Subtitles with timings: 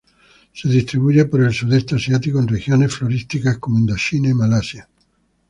[0.51, 4.89] Se distribuye por el Sudeste asiático en regiones florísticas como Indochina y Malasia.